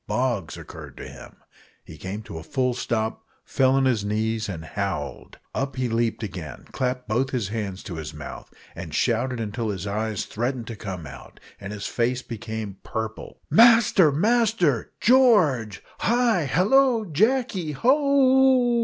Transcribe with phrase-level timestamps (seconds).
[0.07, 1.35] Bogs occurred to him
[1.85, 5.37] he came to a full stop, fell on his knees, and howled.
[5.53, 10.25] Up he leaped again, clapped both hands to his mouth, and shouted until his eyes
[10.25, 14.11] threatened to come out, and his face became purple, "Master!
[14.11, 14.91] Master!
[14.99, 15.83] George!
[15.99, 16.45] hi!
[16.45, 17.05] hallo o!
[17.05, 17.73] Jacky!
[17.73, 18.71] ho o o!"